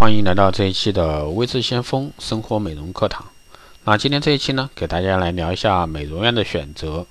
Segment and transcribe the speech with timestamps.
[0.00, 3.22] 欢迎来到这一期的微知先锋生活美容课堂。
[3.84, 7.06] 那今天这一期呢，给大家来聊一下美容院的选择。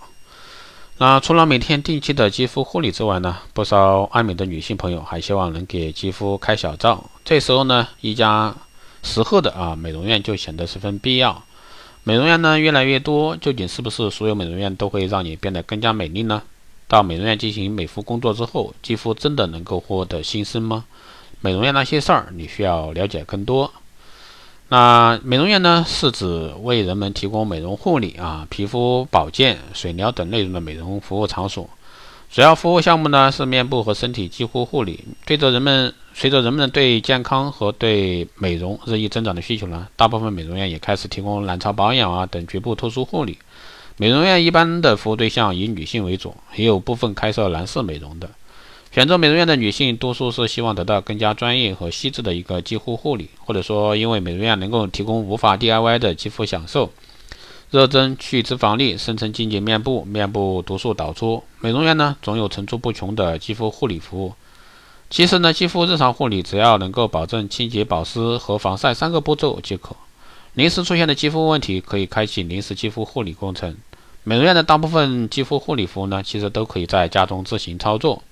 [0.98, 7.08] 那除了每天定期的肌肤护理之外呢，不少爱美的女性朋友还希望能给肌肤开小灶。
[7.24, 8.56] 这时候呢，一家
[9.04, 11.44] 适合的啊美容院就显得十分必要。
[12.04, 16.42] 美容院呢越来越多，究竟是不是所有美容院都会让你变得更加美丽呢？
[16.88, 20.86] 到美容院进行美肤工作之后，肌肤真的能够获得新生吗？
[21.42, 23.72] 美容院那些事儿，你需要了解更多。
[24.68, 31.68] 那美容院呢，是指为人们提供美容护理啊、皮肤保健、水疗等内容的美容服务场所。
[32.32, 35.04] 主要服务项目呢是面部和身体肌肤护理。
[35.26, 43.40] 随着人们随着人们对健康和对美容日益增长的需求呢，大部分美容院也开始提供卵巢保养啊等局部特殊护理。
[43.98, 48.30] 美容院一般的服务对象以女性为主，也有部分开设男士美容的。
[48.92, 56.92] 选择美容院的女性，多数是希望得到更加专业和细致的一个肌肤护理，或者说因为美容院能够提供无法 DIY 的肌肤享受，
[57.70, 61.44] 热蒸去脂肪粒、深层清洁面部、面部毒素导出。
[61.60, 64.34] 美容院呢，总有层出不穷的肌肤护理服务。
[65.12, 69.96] 其实呢，肌肤日常护理只要能够保证清洁、保湿和防晒三个步骤即可。
[70.56, 73.78] 临时出现的肌肤问题，可以开启临时肌肤护理工程。
[74.24, 78.24] 美容院的大部分肌肤护理服务呢，其实都可以在家中自行操作。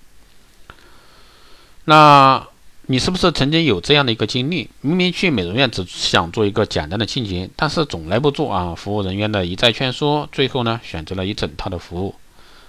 [1.90, 2.46] 那
[2.88, 4.70] 你是不是曾经有这样的一个经历？
[4.82, 8.76] 明明去美容院只想做一个简单的清洁，但是总来不住啊！
[8.76, 12.16] 服务人员的一再劝说，最后呢选择了一整套的服务。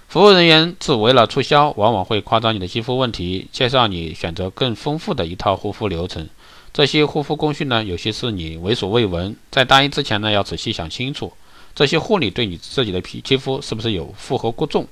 [0.07, 6.29] 服务人员只为了促销，往往会夸张你的肌肤问题，介绍你选择更丰富的一套护肤流程。
[6.71, 11.33] 这些护肤工序呢，有些是你为所未闻，在答应之前呢，要仔细想清楚，
[11.75, 14.87] 这些护理对你自己的皮肌肤是不是有负荷过重？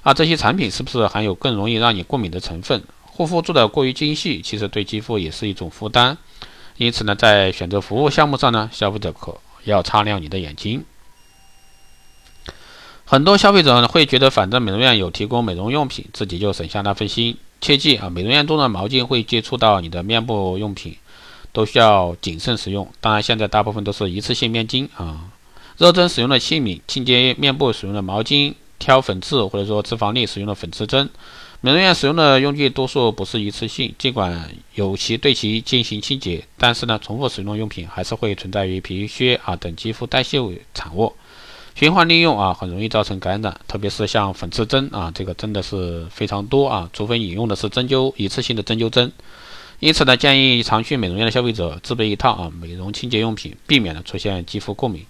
[0.00, 2.82] 啊，这些产品是不是含有更容易让你过敏的成分？
[3.16, 6.18] 护肤做的过于精细，其实对肌肤也是一种负担。
[6.76, 10.84] 因此呢，在选择服务项目上呢，消费者可要擦亮你的眼睛。
[13.06, 17.38] 很多消费者会觉得，反正美容院有提供美容用品，自己就省下那份心。
[17.58, 20.94] 切记啊，美容院中的毛巾会接触到你的面部用品，
[21.52, 22.86] 都需要谨慎使用。
[23.00, 25.30] 当然，现在大部分都是一次性面巾啊。
[25.78, 31.08] 热针使用的器皿，清洁面部使用的毛巾，挑粉刺或者说脂肪粒使用的粉刺针。
[31.62, 40.38] 美容院使用的用具多数不是一次性，尽管有其对其进行清洁，但是呢，重复使用的用品还是会存在于皮屑啊等肌肤代谢
[40.74, 41.12] 产物，
[41.74, 49.10] 循环利用啊很容易造成感染，特别是像粉刺针啊，这个真的是非常多啊，除非你用的是针灸一次性的针灸针。
[49.80, 55.04] 因此呢，建议常去美容院的消费者自备一套啊美容清洁用品，避免了出现肌肤过敏。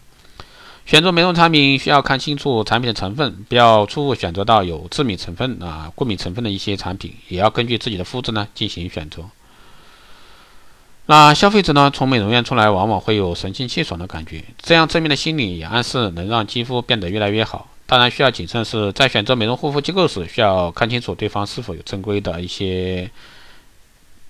[0.87, 9.25] 选择美容产品需要看清楚产品的成分，不要初步选择到有致敏成分啊、过敏成分的一些产品，也要根据自己的肤质呢进行选择。
[11.07, 17.69] 那消费者呢从美容院出来，往往会有神清气爽的感觉，这样正面的心理也暗示能让肌肤变得越来越好。
[17.87, 23.11] 当然需要谨慎是在选择美容护肤机构时，需要看清楚对方是否有正规的一些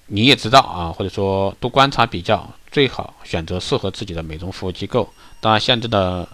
[0.09, 5.11] 营业执照啊，或者说多观察比较，最好选择适合自己的美容服务机构。
[5.39, 6.27] 当然现在的。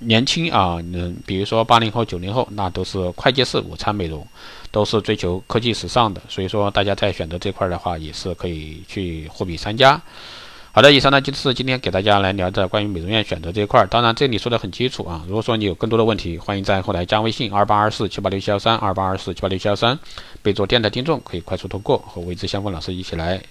[0.00, 4.26] 年轻啊，嗯，比如说八零后、九零后，那都是快捷式午餐美容，
[4.70, 6.20] 都是追求科技时尚的。
[6.28, 10.00] 所以说，大家在选择这块的话，也是可以去货比三家。
[10.72, 13.84] 好的，以上呢就是今天给大家来聊的关于美容院选择这一块。
[13.90, 15.24] 当然，这里说的很基础啊。
[15.26, 19.98] 如果说你有更多的问题，欢迎在后台加微信二八二四七八六七幺三二八二四七八六七幺三，
[20.42, 23.42] 备注电台听众，可以快速通过和未知相关老师一起来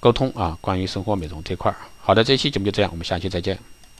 [0.00, 1.74] 沟通啊，关于生活美容这块。
[2.00, 3.77] 好的，这期节目就这样，我们下期再见。